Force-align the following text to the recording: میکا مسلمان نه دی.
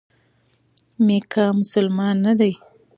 میکا 1.05 1.45
مسلمان 1.59 2.15
نه 2.25 2.33
دی. 2.39 2.51